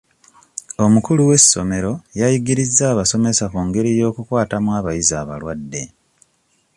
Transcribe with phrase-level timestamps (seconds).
[0.85, 5.81] Omukulu w'essomero yayigirizza abasomesa ku ngeri y'okukwatamu abayizi abalwadde.